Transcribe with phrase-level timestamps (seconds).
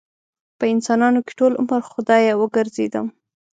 [0.57, 3.07] په انسانانو کې ټول عمر خدايه وګرځېدم